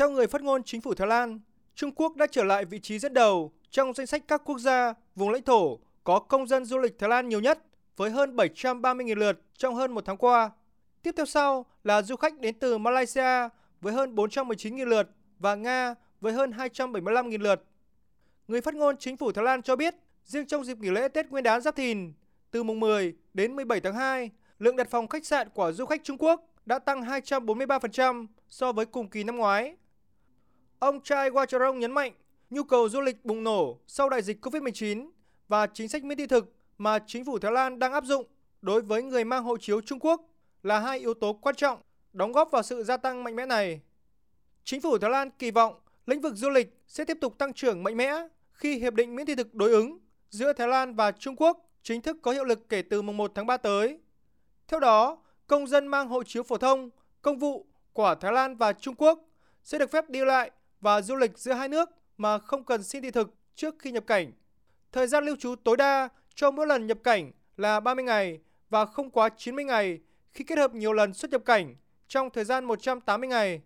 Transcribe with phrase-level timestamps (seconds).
[0.00, 1.40] Theo người phát ngôn chính phủ Thái Lan,
[1.74, 4.94] Trung Quốc đã trở lại vị trí dẫn đầu trong danh sách các quốc gia,
[5.14, 7.58] vùng lãnh thổ có công dân du lịch Thái Lan nhiều nhất
[7.96, 10.50] với hơn 730.000 lượt trong hơn một tháng qua.
[11.02, 13.48] Tiếp theo sau là du khách đến từ Malaysia
[13.80, 17.64] với hơn 419.000 lượt và Nga với hơn 275.000 lượt.
[18.48, 19.94] Người phát ngôn chính phủ Thái Lan cho biết,
[20.24, 22.12] riêng trong dịp nghỉ lễ Tết Nguyên đán Giáp Thìn,
[22.50, 26.04] từ mùng 10 đến 17 tháng 2, lượng đặt phòng khách sạn của du khách
[26.04, 29.76] Trung Quốc đã tăng 243% so với cùng kỳ năm ngoái.
[30.80, 32.12] Ông Chai Wacharong nhấn mạnh,
[32.50, 35.10] nhu cầu du lịch bùng nổ sau đại dịch COVID-19
[35.48, 38.26] và chính sách miễn thị thực mà chính phủ Thái Lan đang áp dụng
[38.62, 40.22] đối với người mang hộ chiếu Trung Quốc
[40.62, 41.78] là hai yếu tố quan trọng
[42.12, 43.80] đóng góp vào sự gia tăng mạnh mẽ này.
[44.64, 45.74] Chính phủ Thái Lan kỳ vọng
[46.06, 48.12] lĩnh vực du lịch sẽ tiếp tục tăng trưởng mạnh mẽ
[48.52, 49.98] khi hiệp định miễn thị thực đối ứng
[50.30, 53.32] giữa Thái Lan và Trung Quốc chính thức có hiệu lực kể từ mùng 1
[53.34, 53.98] tháng 3 tới.
[54.68, 56.90] Theo đó, công dân mang hộ chiếu phổ thông,
[57.22, 59.20] công vụ của Thái Lan và Trung Quốc
[59.64, 63.02] sẽ được phép đi lại và du lịch giữa hai nước mà không cần xin
[63.02, 64.32] thị thực trước khi nhập cảnh.
[64.92, 68.38] Thời gian lưu trú tối đa cho mỗi lần nhập cảnh là 30 ngày
[68.70, 70.00] và không quá 90 ngày
[70.32, 71.76] khi kết hợp nhiều lần xuất nhập cảnh
[72.08, 73.60] trong thời gian 180 ngày.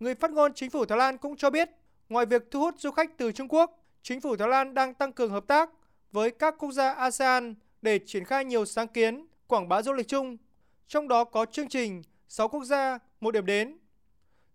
[0.00, 1.70] Người phát ngôn chính phủ Thái Lan cũng cho biết,
[2.08, 5.12] ngoài việc thu hút du khách từ Trung Quốc, chính phủ Thái Lan đang tăng
[5.12, 5.70] cường hợp tác
[6.12, 10.08] với các quốc gia ASEAN để triển khai nhiều sáng kiến quảng bá du lịch
[10.08, 10.36] chung,
[10.88, 13.78] trong đó có chương trình 6 quốc gia, một điểm đến.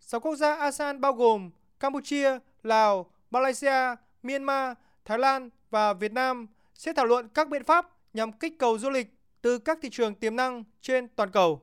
[0.01, 1.49] 6 quốc gia ASEAN bao gồm
[1.79, 4.73] Campuchia, Lào, Malaysia, Myanmar,
[5.05, 8.89] Thái Lan và Việt Nam sẽ thảo luận các biện pháp nhằm kích cầu du
[8.89, 9.07] lịch
[9.41, 11.61] từ các thị trường tiềm năng trên toàn cầu.